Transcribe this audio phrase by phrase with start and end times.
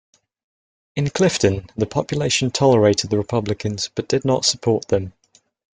[0.95, 5.13] In Clifden, the population tolerated the Republicans but did not support them.